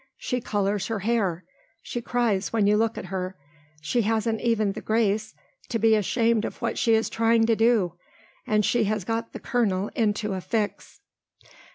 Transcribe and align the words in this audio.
She 0.17 0.41
colours 0.41 0.87
her 0.87 1.01
hair, 1.01 1.43
she 1.83 2.01
cries 2.01 2.51
when 2.51 2.65
you 2.65 2.75
look 2.75 2.97
at 2.97 3.05
her, 3.13 3.35
she 3.83 4.01
hasn't 4.01 4.41
even 4.41 4.71
the 4.71 4.81
grace 4.81 5.35
to 5.69 5.77
be 5.77 5.93
ashamed 5.93 6.43
of 6.43 6.59
what 6.59 6.79
she 6.79 6.95
is 6.95 7.07
trying 7.07 7.45
to 7.45 7.55
do, 7.55 7.93
and 8.47 8.65
she 8.65 8.85
has 8.85 9.05
got 9.05 9.31
the 9.31 9.39
colonel 9.39 9.91
into 9.95 10.33
a 10.33 10.41
fix." 10.41 11.01